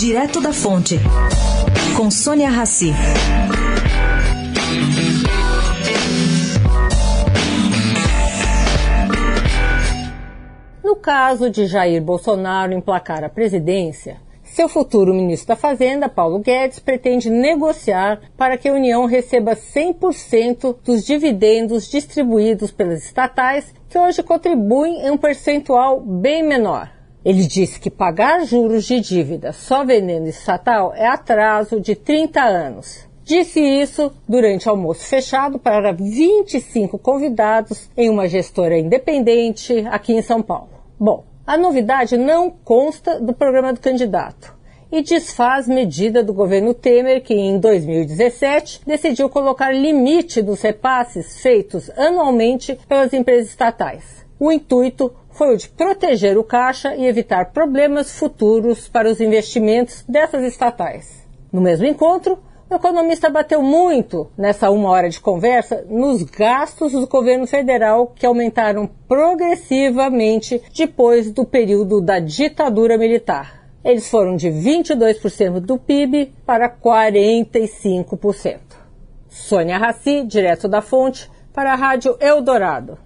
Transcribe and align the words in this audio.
Direto 0.00 0.40
da 0.40 0.50
Fonte, 0.50 0.98
com 1.94 2.10
Sônia 2.10 2.48
Rassi. 2.48 2.90
No 10.82 10.96
caso 10.96 11.50
de 11.50 11.66
Jair 11.66 12.00
Bolsonaro 12.00 12.72
emplacar 12.72 13.22
a 13.22 13.28
presidência, 13.28 14.16
seu 14.42 14.70
futuro 14.70 15.12
ministro 15.12 15.48
da 15.48 15.56
Fazenda, 15.56 16.08
Paulo 16.08 16.38
Guedes, 16.38 16.78
pretende 16.78 17.28
negociar 17.28 18.22
para 18.38 18.56
que 18.56 18.70
a 18.70 18.72
União 18.72 19.04
receba 19.04 19.54
100% 19.54 20.76
dos 20.82 21.04
dividendos 21.04 21.90
distribuídos 21.90 22.70
pelas 22.70 23.04
estatais, 23.04 23.74
que 23.90 23.98
hoje 23.98 24.22
contribuem 24.22 25.02
em 25.02 25.10
um 25.10 25.18
percentual 25.18 26.00
bem 26.00 26.42
menor. 26.42 26.99
Ele 27.24 27.46
disse 27.46 27.78
que 27.78 27.90
pagar 27.90 28.46
juros 28.46 28.84
de 28.86 29.00
dívida 29.00 29.52
só 29.52 29.84
vendendo 29.84 30.26
estatal 30.26 30.92
é 30.94 31.06
atraso 31.06 31.80
de 31.80 31.94
30 31.94 32.40
anos. 32.40 33.08
Disse 33.22 33.60
isso 33.60 34.10
durante 34.26 34.68
almoço 34.68 35.04
fechado 35.04 35.58
para 35.58 35.92
25 35.92 36.98
convidados 36.98 37.90
em 37.96 38.08
uma 38.08 38.26
gestora 38.26 38.78
independente 38.78 39.86
aqui 39.90 40.14
em 40.14 40.22
São 40.22 40.42
Paulo. 40.42 40.70
Bom, 40.98 41.24
a 41.46 41.56
novidade 41.56 42.16
não 42.16 42.50
consta 42.50 43.20
do 43.20 43.32
programa 43.32 43.72
do 43.72 43.80
candidato 43.80 44.58
e 44.90 45.02
desfaz 45.02 45.68
medida 45.68 46.22
do 46.22 46.34
governo 46.34 46.74
Temer 46.74 47.22
que, 47.22 47.34
em 47.34 47.58
2017, 47.58 48.80
decidiu 48.86 49.28
colocar 49.28 49.70
limite 49.72 50.42
dos 50.42 50.62
repasses 50.62 51.40
feitos 51.40 51.90
anualmente 51.96 52.78
pelas 52.88 53.12
empresas 53.12 53.50
estatais. 53.50 54.24
O 54.38 54.50
intuito 54.50 55.12
foi 55.40 55.54
o 55.54 55.56
de 55.56 55.70
proteger 55.70 56.36
o 56.36 56.44
caixa 56.44 56.94
e 56.94 57.06
evitar 57.06 57.46
problemas 57.46 58.12
futuros 58.12 58.86
para 58.86 59.08
os 59.08 59.22
investimentos 59.22 60.04
dessas 60.06 60.44
estatais. 60.44 61.26
No 61.50 61.62
mesmo 61.62 61.86
encontro, 61.86 62.38
o 62.68 62.74
economista 62.74 63.30
bateu 63.30 63.62
muito 63.62 64.30
nessa 64.36 64.70
uma 64.70 64.90
hora 64.90 65.08
de 65.08 65.18
conversa 65.18 65.82
nos 65.88 66.22
gastos 66.24 66.92
do 66.92 67.06
governo 67.06 67.46
federal 67.46 68.08
que 68.08 68.26
aumentaram 68.26 68.86
progressivamente 69.08 70.62
depois 70.76 71.30
do 71.30 71.46
período 71.46 72.02
da 72.02 72.18
ditadura 72.18 72.98
militar. 72.98 73.64
Eles 73.82 74.10
foram 74.10 74.36
de 74.36 74.50
22% 74.50 75.58
do 75.58 75.78
PIB 75.78 76.34
para 76.44 76.68
45%. 76.68 78.58
Sônia 79.26 79.78
Raci, 79.78 80.22
direto 80.22 80.68
da 80.68 80.82
fonte, 80.82 81.30
para 81.50 81.72
a 81.72 81.76
Rádio 81.76 82.14
Eldorado. 82.20 82.98